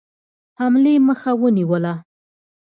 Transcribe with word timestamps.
حملې 0.59 0.93
مخه 1.07 1.31
ونیوله. 1.41 1.93